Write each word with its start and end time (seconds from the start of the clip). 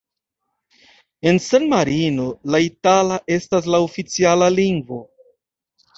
En 1.31 1.37
San-Marino 1.49 2.25
la 2.55 2.63
itala 2.69 3.19
estas 3.39 3.69
la 3.75 3.85
oficiala 3.91 4.49
lingvo. 4.57 5.03